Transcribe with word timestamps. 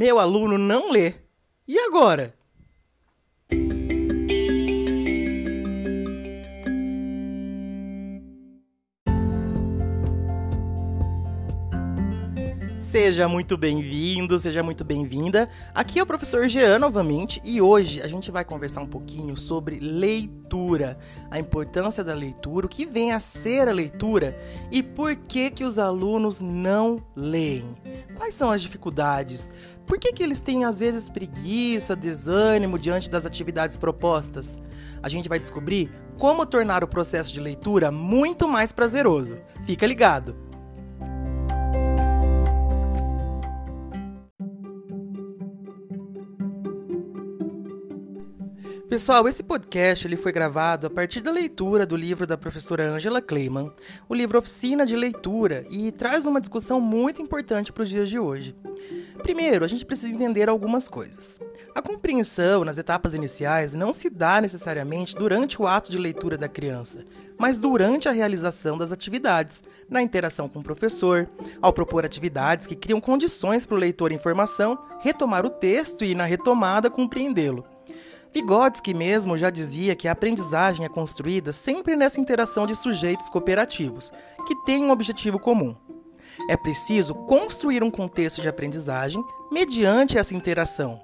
Meu 0.00 0.18
aluno 0.18 0.56
não 0.56 0.90
lê. 0.90 1.12
E 1.68 1.78
agora? 1.78 2.34
Seja 12.78 13.28
muito 13.28 13.58
bem-vindo, 13.58 14.38
seja 14.38 14.62
muito 14.62 14.84
bem-vinda. 14.84 15.48
Aqui 15.74 15.98
é 15.98 16.02
o 16.02 16.06
professor 16.06 16.48
Jean 16.48 16.78
novamente 16.78 17.38
e 17.44 17.60
hoje 17.60 18.00
a 18.00 18.08
gente 18.08 18.30
vai 18.30 18.44
conversar 18.44 18.80
um 18.80 18.86
pouquinho 18.86 19.36
sobre 19.36 19.78
leitura, 19.78 20.98
a 21.30 21.38
importância 21.38 22.02
da 22.02 22.14
leitura, 22.14 22.66
o 22.66 22.68
que 22.68 22.86
vem 22.86 23.12
a 23.12 23.20
ser 23.20 23.68
a 23.68 23.72
leitura 23.72 24.36
e 24.72 24.82
por 24.82 25.14
que 25.14 25.50
que 25.50 25.62
os 25.62 25.78
alunos 25.78 26.40
não 26.40 27.00
leem. 27.14 27.76
Quais 28.16 28.34
são 28.34 28.50
as 28.50 28.60
dificuldades? 28.60 29.52
Por 29.90 29.98
que, 29.98 30.12
que 30.12 30.22
eles 30.22 30.40
têm 30.40 30.64
às 30.64 30.78
vezes 30.78 31.08
preguiça, 31.10 31.96
desânimo 31.96 32.78
diante 32.78 33.10
das 33.10 33.26
atividades 33.26 33.76
propostas? 33.76 34.62
A 35.02 35.08
gente 35.08 35.28
vai 35.28 35.40
descobrir 35.40 35.90
como 36.16 36.46
tornar 36.46 36.84
o 36.84 36.86
processo 36.86 37.34
de 37.34 37.40
leitura 37.40 37.90
muito 37.90 38.46
mais 38.46 38.70
prazeroso. 38.70 39.36
Fica 39.66 39.84
ligado! 39.84 40.36
Pessoal, 48.88 49.26
esse 49.26 49.42
podcast 49.42 50.06
ele 50.06 50.16
foi 50.16 50.30
gravado 50.30 50.86
a 50.86 50.90
partir 50.90 51.20
da 51.20 51.32
leitura 51.32 51.84
do 51.84 51.96
livro 51.96 52.28
da 52.28 52.38
professora 52.38 52.88
Angela 52.88 53.20
Kleiman, 53.20 53.72
o 54.08 54.14
livro 54.14 54.38
Oficina 54.38 54.86
de 54.86 54.94
Leitura, 54.94 55.66
e 55.68 55.90
traz 55.90 56.26
uma 56.26 56.40
discussão 56.40 56.80
muito 56.80 57.20
importante 57.20 57.72
para 57.72 57.82
os 57.82 57.88
dias 57.88 58.08
de 58.08 58.20
hoje. 58.20 58.54
Primeiro, 59.22 59.64
a 59.64 59.68
gente 59.68 59.84
precisa 59.84 60.14
entender 60.14 60.48
algumas 60.48 60.88
coisas. 60.88 61.40
A 61.74 61.80
compreensão 61.80 62.64
nas 62.64 62.78
etapas 62.78 63.14
iniciais 63.14 63.74
não 63.74 63.94
se 63.94 64.10
dá 64.10 64.40
necessariamente 64.40 65.14
durante 65.14 65.60
o 65.60 65.66
ato 65.66 65.90
de 65.90 65.98
leitura 65.98 66.36
da 66.36 66.48
criança, 66.48 67.04
mas 67.38 67.58
durante 67.58 68.08
a 68.08 68.12
realização 68.12 68.76
das 68.76 68.92
atividades, 68.92 69.62
na 69.88 70.02
interação 70.02 70.48
com 70.48 70.60
o 70.60 70.62
professor, 70.62 71.28
ao 71.60 71.72
propor 71.72 72.04
atividades 72.04 72.66
que 72.66 72.76
criam 72.76 73.00
condições 73.00 73.64
para 73.64 73.76
o 73.76 73.78
leitor 73.78 74.12
em 74.12 74.18
formação 74.18 74.78
retomar 75.00 75.46
o 75.46 75.50
texto 75.50 76.04
e, 76.04 76.14
na 76.14 76.24
retomada, 76.24 76.90
compreendê-lo. 76.90 77.64
Vygotsky 78.32 78.94
mesmo 78.94 79.36
já 79.36 79.50
dizia 79.50 79.96
que 79.96 80.06
a 80.06 80.12
aprendizagem 80.12 80.84
é 80.84 80.88
construída 80.88 81.52
sempre 81.52 81.96
nessa 81.96 82.20
interação 82.20 82.66
de 82.66 82.76
sujeitos 82.76 83.28
cooperativos, 83.28 84.12
que 84.46 84.54
têm 84.64 84.84
um 84.84 84.90
objetivo 84.90 85.38
comum. 85.38 85.74
É 86.48 86.56
preciso 86.56 87.14
construir 87.14 87.82
um 87.82 87.90
contexto 87.90 88.40
de 88.40 88.48
aprendizagem 88.48 89.22
mediante 89.50 90.18
essa 90.18 90.34
interação. 90.34 91.00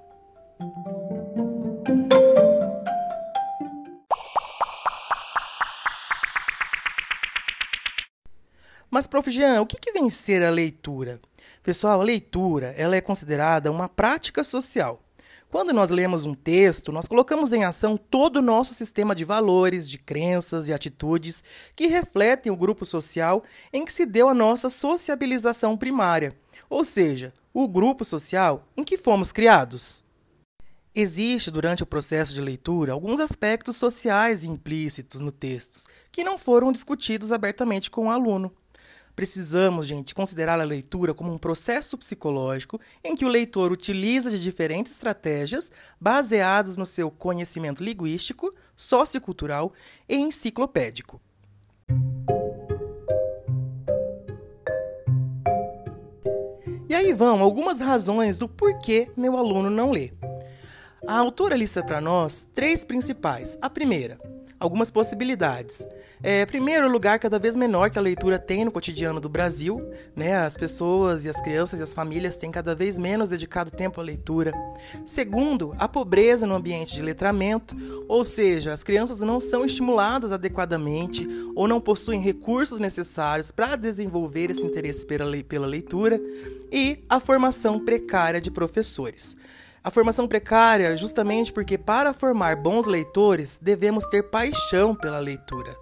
Mas, 8.90 9.06
prof. 9.06 9.30
Jean, 9.30 9.60
o 9.60 9.66
que, 9.66 9.92
vem 9.92 10.08
ser 10.08 10.42
a 10.42 10.50
leitura? 10.50 11.20
Pessoal, 11.62 12.00
a 12.00 12.04
leitura 12.04 12.74
ela 12.78 12.96
é 12.96 13.00
considerada 13.00 13.70
uma 13.70 13.88
prática 13.88 14.42
social 14.42 15.05
quando 15.56 15.72
nós 15.72 15.88
lemos 15.88 16.26
um 16.26 16.34
texto, 16.34 16.92
nós 16.92 17.08
colocamos 17.08 17.50
em 17.54 17.64
ação 17.64 17.96
todo 17.96 18.36
o 18.36 18.42
nosso 18.42 18.74
sistema 18.74 19.14
de 19.14 19.24
valores, 19.24 19.88
de 19.88 19.96
crenças 19.96 20.68
e 20.68 20.72
atitudes 20.74 21.42
que 21.74 21.86
refletem 21.86 22.52
o 22.52 22.56
grupo 22.56 22.84
social 22.84 23.42
em 23.72 23.82
que 23.82 23.90
se 23.90 24.04
deu 24.04 24.28
a 24.28 24.34
nossa 24.34 24.68
sociabilização 24.68 25.74
primária, 25.74 26.36
ou 26.68 26.84
seja, 26.84 27.32
o 27.54 27.66
grupo 27.66 28.04
social 28.04 28.68
em 28.76 28.84
que 28.84 28.98
fomos 28.98 29.32
criados. 29.32 30.04
Existe, 30.94 31.50
durante 31.50 31.82
o 31.82 31.86
processo 31.86 32.34
de 32.34 32.42
leitura, 32.42 32.92
alguns 32.92 33.18
aspectos 33.18 33.76
sociais 33.76 34.44
implícitos 34.44 35.22
no 35.22 35.32
texto 35.32 35.90
que 36.12 36.22
não 36.22 36.36
foram 36.36 36.70
discutidos 36.70 37.32
abertamente 37.32 37.90
com 37.90 38.08
o 38.08 38.10
aluno. 38.10 38.52
Precisamos, 39.16 39.86
gente, 39.86 40.14
considerar 40.14 40.60
a 40.60 40.64
leitura 40.64 41.14
como 41.14 41.32
um 41.32 41.38
processo 41.38 41.96
psicológico 41.96 42.78
em 43.02 43.16
que 43.16 43.24
o 43.24 43.28
leitor 43.28 43.72
utiliza 43.72 44.28
de 44.28 44.40
diferentes 44.40 44.92
estratégias 44.92 45.72
baseadas 45.98 46.76
no 46.76 46.84
seu 46.84 47.10
conhecimento 47.10 47.82
linguístico, 47.82 48.54
sociocultural 48.76 49.72
e 50.06 50.16
enciclopédico. 50.16 51.18
E 56.86 56.94
aí 56.94 57.14
vão 57.14 57.40
algumas 57.40 57.80
razões 57.80 58.36
do 58.36 58.46
porquê 58.46 59.10
meu 59.16 59.38
aluno 59.38 59.70
não 59.70 59.92
lê. 59.92 60.12
A 61.06 61.16
autora 61.16 61.56
lista 61.56 61.82
para 61.82 62.02
nós 62.02 62.46
três 62.54 62.84
principais. 62.84 63.56
A 63.62 63.70
primeira, 63.70 64.18
algumas 64.58 64.90
possibilidades. 64.90 65.86
É, 66.22 66.46
primeiro, 66.46 66.88
lugar 66.88 67.18
cada 67.18 67.38
vez 67.38 67.56
menor 67.56 67.90
que 67.90 67.98
a 67.98 68.02
leitura 68.02 68.38
tem 68.38 68.64
no 68.64 68.72
cotidiano 68.72 69.20
do 69.20 69.28
Brasil. 69.28 69.82
Né? 70.14 70.34
As 70.34 70.56
pessoas 70.56 71.24
e 71.24 71.28
as 71.28 71.40
crianças 71.40 71.80
e 71.80 71.82
as 71.82 71.92
famílias 71.92 72.36
têm 72.36 72.50
cada 72.50 72.74
vez 72.74 72.96
menos 72.96 73.30
dedicado 73.30 73.70
tempo 73.70 74.00
à 74.00 74.04
leitura. 74.04 74.52
Segundo, 75.04 75.74
a 75.78 75.86
pobreza 75.86 76.46
no 76.46 76.54
ambiente 76.54 76.94
de 76.94 77.02
letramento, 77.02 77.76
ou 78.08 78.24
seja, 78.24 78.72
as 78.72 78.82
crianças 78.82 79.20
não 79.20 79.40
são 79.40 79.64
estimuladas 79.64 80.32
adequadamente 80.32 81.28
ou 81.54 81.68
não 81.68 81.80
possuem 81.80 82.20
recursos 82.20 82.78
necessários 82.78 83.52
para 83.52 83.76
desenvolver 83.76 84.50
esse 84.50 84.64
interesse 84.64 85.06
pela 85.06 85.66
leitura. 85.66 86.20
E 86.72 87.04
a 87.08 87.20
formação 87.20 87.78
precária 87.84 88.40
de 88.40 88.50
professores. 88.50 89.36
A 89.86 89.90
formação 89.92 90.26
precária, 90.26 90.96
justamente 90.96 91.52
porque 91.52 91.78
para 91.78 92.12
formar 92.12 92.56
bons 92.56 92.86
leitores 92.86 93.56
devemos 93.62 94.04
ter 94.06 94.24
paixão 94.24 94.96
pela 94.96 95.20
leitura. 95.20 95.78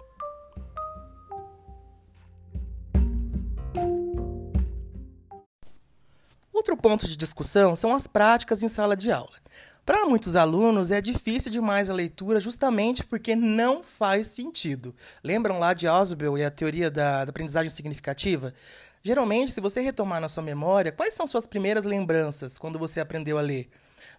Outro 6.53 6.77
ponto 6.77 7.07
de 7.07 7.17
discussão 7.17 7.75
são 7.75 7.95
as 7.95 8.05
práticas 8.05 8.61
em 8.61 8.67
sala 8.67 8.95
de 8.95 9.11
aula. 9.11 9.37
Para 9.83 10.05
muitos 10.05 10.35
alunos 10.35 10.91
é 10.91 11.01
difícil 11.01 11.51
demais 11.51 11.89
a 11.89 11.93
leitura 11.95 12.39
justamente 12.39 13.03
porque 13.03 13.35
não 13.35 13.81
faz 13.81 14.27
sentido. 14.27 14.93
Lembram 15.23 15.57
lá 15.57 15.73
de 15.73 15.87
Ausubel 15.87 16.37
e 16.37 16.43
a 16.43 16.51
teoria 16.51 16.91
da, 16.91 17.25
da 17.25 17.31
aprendizagem 17.31 17.71
significativa? 17.71 18.53
Geralmente, 19.01 19.51
se 19.51 19.59
você 19.59 19.81
retomar 19.81 20.21
na 20.21 20.29
sua 20.29 20.43
memória, 20.43 20.91
quais 20.91 21.15
são 21.15 21.25
suas 21.25 21.47
primeiras 21.47 21.85
lembranças 21.85 22.59
quando 22.59 22.77
você 22.77 22.99
aprendeu 22.99 23.39
a 23.39 23.41
ler? 23.41 23.67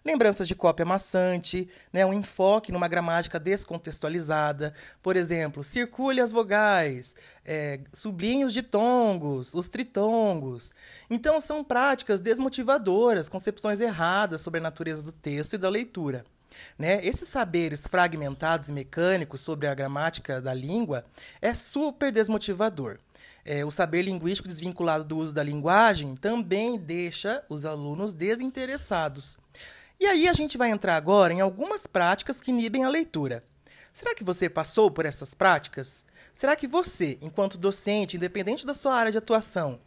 Lembranças 0.07 0.47
de 0.47 0.55
cópia 0.55 0.85
maçante, 0.85 1.69
né, 1.91 2.05
um 2.05 2.13
enfoque 2.13 2.71
numa 2.71 2.87
gramática 2.87 3.37
descontextualizada. 3.37 4.73
Por 5.03 5.17
exemplo, 5.17 5.65
circule 5.65 6.21
as 6.21 6.31
vogais, 6.31 7.13
é, 7.43 7.81
sublinhos 7.91 8.53
de 8.53 8.63
tongos, 8.63 9.53
os 9.53 9.67
tritongos. 9.67 10.71
Então, 11.09 11.41
são 11.41 11.61
práticas 11.61 12.21
desmotivadoras, 12.21 13.27
concepções 13.27 13.81
erradas 13.81 14.39
sobre 14.39 14.61
a 14.61 14.63
natureza 14.63 15.03
do 15.03 15.11
texto 15.11 15.53
e 15.53 15.57
da 15.57 15.67
leitura. 15.67 16.23
Né? 16.79 17.05
Esses 17.05 17.27
saberes 17.27 17.85
fragmentados 17.85 18.69
e 18.69 18.71
mecânicos 18.71 19.41
sobre 19.41 19.67
a 19.67 19.75
gramática 19.75 20.41
da 20.41 20.53
língua 20.53 21.05
é 21.41 21.53
super 21.53 22.13
desmotivador. 22.13 22.97
É, 23.43 23.63
o 23.63 23.71
saber 23.71 24.01
linguístico 24.01 24.47
desvinculado 24.47 25.05
do 25.05 25.17
uso 25.17 25.33
da 25.33 25.41
linguagem 25.41 26.15
também 26.15 26.77
deixa 26.77 27.43
os 27.49 27.65
alunos 27.65 28.13
desinteressados. 28.13 29.37
E 29.99 30.05
aí 30.05 30.27
a 30.27 30.33
gente 30.33 30.57
vai 30.57 30.69
entrar 30.69 30.95
agora 30.95 31.33
em 31.33 31.41
algumas 31.41 31.87
práticas 31.87 32.39
que 32.39 32.51
inibem 32.51 32.83
a 32.83 32.89
leitura. 32.89 33.43
Será 33.91 34.13
que 34.13 34.23
você 34.23 34.47
passou 34.47 34.91
por 34.91 35.07
essas 35.07 35.33
práticas? 35.33 36.05
Será 36.31 36.55
que 36.55 36.67
você, 36.67 37.17
enquanto 37.19 37.57
docente, 37.57 38.15
independente 38.15 38.63
da 38.63 38.75
sua 38.75 38.93
área 38.93 39.11
de 39.11 39.17
atuação, 39.17 39.79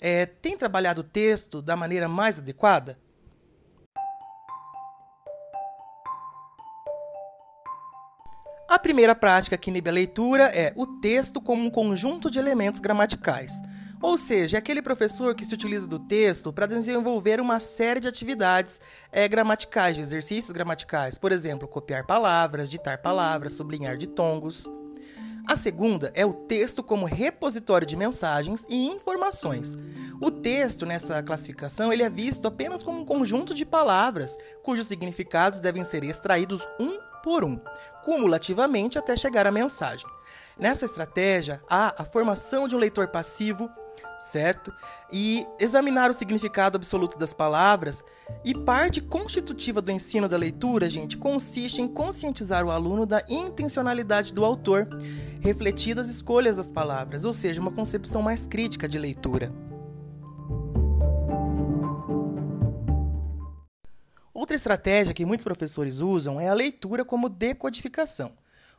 é, 0.00 0.26
tem 0.26 0.56
trabalhado 0.56 1.00
o 1.00 1.04
texto 1.04 1.60
da 1.60 1.74
maneira 1.74 2.06
mais 2.08 2.38
adequada? 2.38 2.96
A 8.68 8.78
primeira 8.78 9.14
prática 9.14 9.58
que 9.58 9.70
inibe 9.70 9.90
a 9.90 9.92
leitura 9.92 10.44
é 10.54 10.72
o 10.76 10.86
texto 10.86 11.40
como 11.40 11.64
um 11.64 11.70
conjunto 11.70 12.30
de 12.30 12.38
elementos 12.38 12.78
gramaticais. 12.78 13.60
Ou 14.00 14.16
seja, 14.16 14.56
é 14.56 14.58
aquele 14.58 14.80
professor 14.80 15.34
que 15.34 15.44
se 15.44 15.54
utiliza 15.54 15.86
do 15.86 15.98
texto 15.98 16.52
para 16.52 16.66
desenvolver 16.66 17.40
uma 17.40 17.58
série 17.58 17.98
de 17.98 18.06
atividades 18.06 18.80
é, 19.10 19.26
gramaticais, 19.26 19.96
de 19.96 20.02
exercícios 20.02 20.52
gramaticais. 20.52 21.18
Por 21.18 21.32
exemplo, 21.32 21.66
copiar 21.66 22.06
palavras, 22.06 22.70
ditar 22.70 22.98
palavras, 22.98 23.54
sublinhar 23.54 23.96
ditongos. 23.96 24.72
A 25.48 25.56
segunda 25.56 26.12
é 26.14 26.24
o 26.24 26.32
texto 26.32 26.82
como 26.82 27.06
repositório 27.06 27.86
de 27.86 27.96
mensagens 27.96 28.66
e 28.68 28.86
informações. 28.86 29.76
O 30.20 30.30
texto 30.30 30.84
nessa 30.84 31.22
classificação 31.22 31.92
ele 31.92 32.02
é 32.02 32.10
visto 32.10 32.46
apenas 32.46 32.82
como 32.82 33.00
um 33.00 33.04
conjunto 33.04 33.54
de 33.54 33.64
palavras 33.64 34.36
cujos 34.62 34.86
significados 34.86 35.58
devem 35.58 35.84
ser 35.84 36.04
extraídos 36.04 36.68
um 36.78 36.98
por 37.22 37.44
um, 37.44 37.58
cumulativamente 38.04 38.98
até 38.98 39.16
chegar 39.16 39.46
à 39.46 39.50
mensagem. 39.50 40.06
Nessa 40.58 40.84
estratégia, 40.84 41.62
há 41.68 42.02
a 42.02 42.04
formação 42.04 42.68
de 42.68 42.76
um 42.76 42.78
leitor 42.78 43.08
passivo 43.08 43.70
certo? 44.18 44.72
E 45.12 45.46
examinar 45.58 46.10
o 46.10 46.14
significado 46.14 46.76
absoluto 46.76 47.18
das 47.18 47.32
palavras. 47.32 48.04
E 48.44 48.54
parte 48.54 49.00
constitutiva 49.00 49.80
do 49.80 49.90
ensino 49.90 50.28
da 50.28 50.36
leitura, 50.36 50.90
gente, 50.90 51.16
consiste 51.16 51.80
em 51.80 51.88
conscientizar 51.88 52.64
o 52.64 52.70
aluno 52.70 53.06
da 53.06 53.22
intencionalidade 53.28 54.32
do 54.34 54.44
autor, 54.44 54.88
refletida 55.40 56.00
as 56.00 56.08
escolhas 56.08 56.56
das 56.56 56.68
palavras, 56.68 57.24
ou 57.24 57.32
seja, 57.32 57.60
uma 57.60 57.72
concepção 57.72 58.22
mais 58.22 58.46
crítica 58.46 58.88
de 58.88 58.98
leitura. 58.98 59.52
Outra 64.34 64.54
estratégia 64.54 65.12
que 65.12 65.24
muitos 65.24 65.44
professores 65.44 66.00
usam 66.00 66.40
é 66.40 66.48
a 66.48 66.54
leitura 66.54 67.04
como 67.04 67.28
decodificação, 67.28 68.32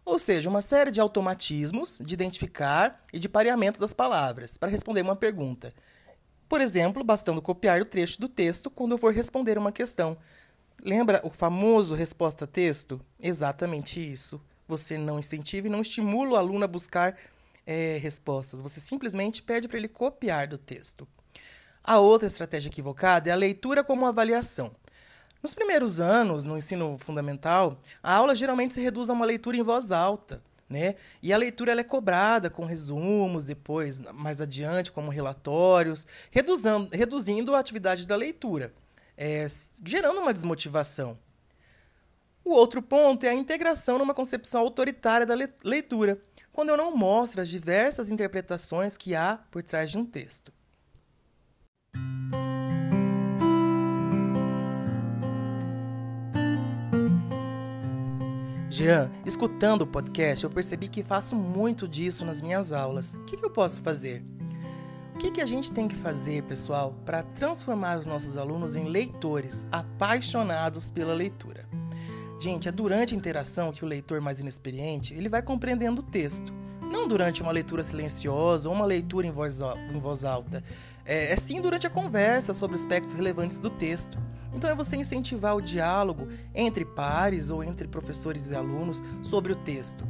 ou 0.05 0.17
seja, 0.17 0.49
uma 0.49 0.61
série 0.61 0.91
de 0.91 0.99
automatismos 0.99 2.01
de 2.03 2.13
identificar 2.13 3.01
e 3.13 3.19
de 3.19 3.29
pareamento 3.29 3.79
das 3.79 3.93
palavras 3.93 4.57
para 4.57 4.69
responder 4.69 5.01
uma 5.01 5.15
pergunta. 5.15 5.73
Por 6.47 6.61
exemplo, 6.61 7.03
bastando 7.03 7.41
copiar 7.41 7.81
o 7.81 7.85
trecho 7.85 8.19
do 8.19 8.27
texto 8.27 8.69
quando 8.71 8.93
eu 8.93 8.97
for 8.97 9.13
responder 9.13 9.57
uma 9.57 9.71
questão. 9.71 10.17
Lembra 10.83 11.21
o 11.23 11.29
famoso 11.29 11.93
resposta-texto? 11.93 12.99
Exatamente 13.19 13.99
isso. 13.99 14.41
Você 14.67 14.97
não 14.97 15.19
incentiva 15.19 15.67
e 15.67 15.69
não 15.69 15.81
estimula 15.81 16.31
o 16.31 16.35
aluno 16.35 16.63
a 16.63 16.67
buscar 16.67 17.15
é, 17.65 17.99
respostas. 18.01 18.61
Você 18.61 18.79
simplesmente 18.79 19.43
pede 19.43 19.67
para 19.67 19.77
ele 19.77 19.87
copiar 19.87 20.47
do 20.47 20.57
texto. 20.57 21.07
A 21.83 21.99
outra 21.99 22.27
estratégia 22.27 22.69
equivocada 22.69 23.29
é 23.29 23.33
a 23.33 23.35
leitura 23.35 23.83
como 23.83 24.05
avaliação. 24.05 24.75
Nos 25.41 25.53
primeiros 25.53 25.99
anos, 25.99 26.43
no 26.43 26.57
ensino 26.57 26.97
fundamental, 26.97 27.79
a 28.03 28.13
aula 28.13 28.35
geralmente 28.35 28.73
se 28.73 28.81
reduz 28.81 29.09
a 29.09 29.13
uma 29.13 29.25
leitura 29.25 29.55
em 29.55 29.63
voz 29.63 29.91
alta. 29.91 30.41
Né? 30.69 30.95
E 31.23 31.33
a 31.33 31.37
leitura 31.37 31.71
é 31.71 31.83
cobrada 31.83 32.49
com 32.49 32.63
resumos, 32.63 33.45
depois, 33.45 34.01
mais 34.13 34.39
adiante, 34.39 34.91
como 34.91 35.09
relatórios, 35.09 36.05
reduzindo, 36.29 36.89
reduzindo 36.91 37.55
a 37.55 37.59
atividade 37.59 38.05
da 38.05 38.15
leitura, 38.15 38.71
é, 39.17 39.47
gerando 39.83 40.19
uma 40.19 40.33
desmotivação. 40.33 41.17
O 42.45 42.51
outro 42.51 42.83
ponto 42.83 43.25
é 43.25 43.29
a 43.29 43.33
integração 43.33 43.97
numa 43.97 44.13
concepção 44.13 44.61
autoritária 44.61 45.25
da 45.25 45.35
leitura, 45.63 46.21
quando 46.53 46.69
eu 46.69 46.77
não 46.77 46.95
mostro 46.95 47.41
as 47.41 47.49
diversas 47.49 48.11
interpretações 48.11 48.95
que 48.95 49.15
há 49.15 49.39
por 49.49 49.63
trás 49.63 49.89
de 49.89 49.97
um 49.97 50.05
texto. 50.05 50.53
Jean, 58.79 59.11
escutando 59.25 59.81
o 59.81 59.87
podcast, 59.87 60.45
eu 60.45 60.49
percebi 60.49 60.87
que 60.87 61.03
faço 61.03 61.35
muito 61.35 61.85
disso 61.85 62.23
nas 62.23 62.41
minhas 62.41 62.71
aulas. 62.71 63.13
O 63.13 63.25
que, 63.25 63.35
que 63.35 63.43
eu 63.43 63.49
posso 63.49 63.81
fazer? 63.81 64.23
O 65.13 65.17
que, 65.17 65.31
que 65.31 65.41
a 65.41 65.45
gente 65.45 65.69
tem 65.69 65.85
que 65.85 65.97
fazer, 65.97 66.43
pessoal, 66.43 66.95
para 67.05 67.21
transformar 67.21 67.99
os 67.99 68.07
nossos 68.07 68.37
alunos 68.37 68.77
em 68.77 68.85
leitores 68.85 69.67
apaixonados 69.69 70.89
pela 70.91 71.13
leitura? 71.13 71.67
Gente, 72.39 72.69
é 72.69 72.71
durante 72.71 73.13
a 73.13 73.17
interação 73.17 73.73
que 73.73 73.83
o 73.83 73.87
leitor 73.87 74.21
mais 74.21 74.39
inexperiente 74.39 75.13
ele 75.13 75.27
vai 75.27 75.41
compreendendo 75.41 75.99
o 75.99 76.05
texto. 76.05 76.53
Não 76.89 77.07
durante 77.07 77.41
uma 77.41 77.51
leitura 77.51 77.83
silenciosa 77.83 78.67
ou 78.67 78.73
uma 78.73 78.85
leitura 78.85 79.27
em 79.27 79.31
voz, 79.31 79.61
em 79.61 79.99
voz 79.99 80.25
alta. 80.25 80.63
É, 81.05 81.31
é 81.31 81.35
sim 81.37 81.61
durante 81.61 81.85
a 81.85 81.89
conversa 81.89 82.53
sobre 82.53 82.75
aspectos 82.75 83.13
relevantes 83.13 83.59
do 83.59 83.69
texto. 83.69 84.17
Então 84.53 84.69
é 84.69 84.75
você 84.75 84.95
incentivar 84.97 85.55
o 85.55 85.61
diálogo 85.61 86.27
entre 86.53 86.83
pares 86.83 87.51
ou 87.51 87.63
entre 87.63 87.87
professores 87.87 88.49
e 88.49 88.55
alunos 88.55 89.03
sobre 89.21 89.51
o 89.51 89.55
texto. 89.55 90.03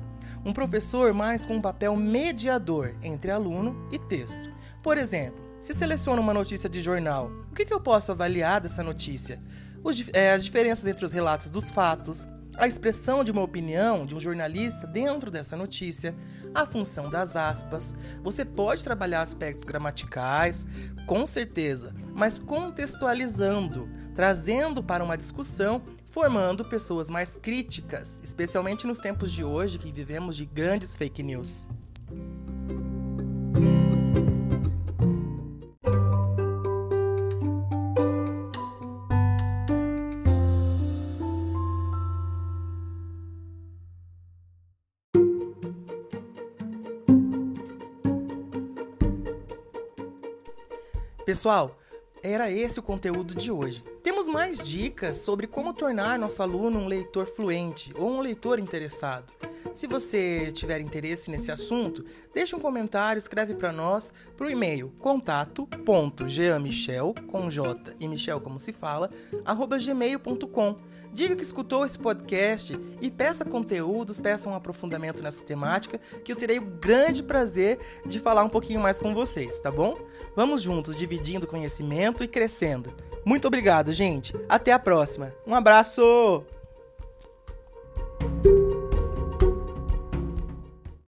Um 0.46 0.54
professor 0.54 1.14
mais 1.14 1.46
com 1.46 1.56
um 1.56 1.62
papel 1.62 1.96
mediador 1.98 2.96
entre 3.04 3.30
aluno 3.30 3.88
e 3.92 4.00
texto. 4.00 4.50
Por 4.82 4.98
exemplo, 4.98 5.44
se 5.60 5.74
seleciona 5.74 6.22
uma 6.22 6.34
notícia 6.34 6.70
de 6.70 6.80
jornal, 6.80 7.30
o 7.52 7.54
que, 7.54 7.66
que 7.66 7.74
eu 7.74 7.82
posso 7.82 8.14
avaliar 8.14 8.62
dessa 8.62 8.82
notícia? 8.82 9.42
Os, 9.84 10.02
é, 10.14 10.32
as 10.32 10.46
diferenças 10.46 10.88
entre 10.88 11.06
os 11.06 11.12
relatos 11.12 11.52
dos 11.52 11.70
fatos, 11.70 12.26
a 12.60 12.68
expressão 12.68 13.24
de 13.24 13.32
uma 13.32 13.42
opinião 13.42 14.06
de 14.06 14.14
um 14.14 14.20
jornalista 14.20 14.86
dentro 14.86 15.32
dessa 15.32 15.56
notícia, 15.56 16.14
a 16.54 16.66
função 16.66 17.10
das 17.10 17.38
aspas. 17.38 17.96
Você 18.22 18.44
pode 18.44 18.84
trabalhar 18.84 19.22
aspectos 19.22 19.64
gramaticais, 19.64 20.68
com 21.08 21.26
certeza, 21.26 21.96
mas 22.14 22.38
contextualizando, 22.38 23.90
trazendo 24.14 24.84
para 24.84 25.04
uma 25.04 25.16
discussão, 25.16 25.82
formando 26.12 26.66
pessoas 26.66 27.10
mais 27.10 27.38
críticas, 27.38 28.20
especialmente 28.22 28.86
nos 28.86 29.00
tempos 29.00 29.32
de 29.32 29.44
hoje 29.44 29.80
que 29.80 29.92
vivemos 29.92 30.36
de 30.36 30.46
grandes 30.46 30.98
fake 30.98 31.24
news. 31.24 31.70
Pessoal, 51.30 51.78
era 52.24 52.50
esse 52.50 52.80
o 52.80 52.82
conteúdo 52.82 53.36
de 53.36 53.52
hoje. 53.52 53.84
Temos 54.02 54.28
mais 54.28 54.68
dicas 54.68 55.18
sobre 55.18 55.46
como 55.46 55.76
tornar 55.76 56.18
nosso 56.18 56.42
aluno 56.42 56.80
um 56.80 56.88
leitor 56.88 57.28
fluente 57.28 57.94
ou 57.96 58.10
um 58.10 58.20
leitor 58.20 58.58
interessado. 58.58 59.32
Se 59.72 59.86
você 59.86 60.52
tiver 60.52 60.82
interesse 60.82 61.30
nesse 61.30 61.52
assunto, 61.52 62.04
deixe 62.34 62.56
um 62.56 62.60
comentário, 62.60 63.20
escreve 63.20 63.54
para 63.54 63.72
nós 63.72 64.12
para 64.36 64.48
o 64.48 64.50
e-mail 64.50 64.92
contato.geamichel, 64.98 67.14
com 67.28 67.48
J 67.48 67.94
e 68.00 68.08
Michel 68.08 68.42
como 68.42 68.60
se 68.60 68.74
fala, 68.74 69.12
arroba 69.46 69.78
gmail.com. 69.78 70.80
Diga 71.14 71.36
que 71.36 71.44
escutou 71.44 71.86
esse 71.86 71.98
podcast 71.98 72.80
e 73.02 73.10
peça 73.10 73.44
conteúdos, 73.44 74.20
peça 74.20 74.50
um 74.50 74.56
aprofundamento 74.56 75.24
nessa 75.24 75.44
temática, 75.44 76.00
que 76.24 76.32
eu 76.32 76.36
terei 76.36 76.60
o 76.60 76.66
grande 76.66 77.24
prazer 77.24 77.80
de 78.06 78.20
falar 78.20 78.44
um 78.44 78.50
pouquinho 78.50 78.80
mais 78.80 79.00
com 79.00 79.14
vocês, 79.14 79.60
tá 79.60 79.72
bom? 79.72 79.98
Vamos 80.36 80.62
juntos 80.62 80.96
dividindo 80.96 81.48
conhecimento 81.48 82.24
e 82.24 82.28
crescendo. 82.28 82.94
Muito 83.26 83.48
obrigado, 83.48 83.92
gente. 83.92 84.34
Até 84.48 84.72
a 84.72 84.80
próxima. 84.80 85.34
Um 85.46 85.56
abraço! 85.56 86.59